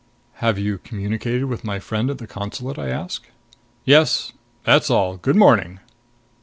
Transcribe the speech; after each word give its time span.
"Have 0.37 0.57
you 0.57 0.79
communicated 0.79 1.45
with 1.45 1.63
my 1.63 1.77
friend 1.77 2.09
at 2.09 2.17
the 2.17 2.25
consulate?" 2.25 2.79
I 2.79 2.89
asked. 2.89 3.27
"Yes. 3.85 4.31
That's 4.63 4.89
all. 4.89 5.17
Good 5.17 5.35
morning." 5.35 5.79